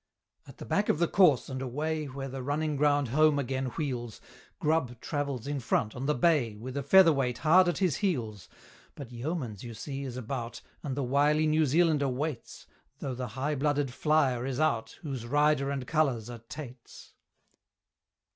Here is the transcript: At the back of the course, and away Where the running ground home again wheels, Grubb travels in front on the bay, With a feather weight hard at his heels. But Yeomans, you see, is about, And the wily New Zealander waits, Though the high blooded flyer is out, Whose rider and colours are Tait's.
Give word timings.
At 0.47 0.57
the 0.57 0.65
back 0.65 0.89
of 0.89 0.97
the 0.97 1.07
course, 1.07 1.47
and 1.47 1.61
away 1.61 2.05
Where 2.05 2.27
the 2.27 2.41
running 2.41 2.75
ground 2.75 3.09
home 3.09 3.37
again 3.37 3.65
wheels, 3.77 4.19
Grubb 4.57 4.99
travels 4.99 5.45
in 5.45 5.59
front 5.59 5.95
on 5.95 6.07
the 6.07 6.15
bay, 6.15 6.55
With 6.55 6.75
a 6.75 6.81
feather 6.81 7.13
weight 7.13 7.37
hard 7.37 7.67
at 7.67 7.77
his 7.77 7.97
heels. 7.97 8.49
But 8.95 9.11
Yeomans, 9.11 9.61
you 9.61 9.75
see, 9.75 10.01
is 10.03 10.17
about, 10.17 10.59
And 10.81 10.97
the 10.97 11.03
wily 11.03 11.45
New 11.45 11.67
Zealander 11.67 12.09
waits, 12.09 12.65
Though 12.97 13.13
the 13.13 13.27
high 13.37 13.53
blooded 13.53 13.93
flyer 13.93 14.43
is 14.43 14.59
out, 14.59 14.97
Whose 15.03 15.27
rider 15.27 15.69
and 15.69 15.85
colours 15.85 16.31
are 16.31 16.41
Tait's. 16.49 17.13